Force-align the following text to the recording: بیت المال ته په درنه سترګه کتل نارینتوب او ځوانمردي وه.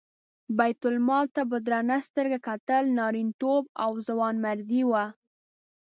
بیت 0.57 0.81
المال 0.89 1.25
ته 1.35 1.41
په 1.51 1.57
درنه 1.67 1.97
سترګه 2.07 2.37
کتل 2.47 2.83
نارینتوب 2.99 3.63
او 3.83 3.91
ځوانمردي 4.07 4.81
وه. 4.91 5.05